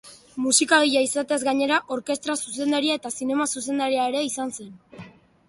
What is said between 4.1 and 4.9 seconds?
ere izan zen.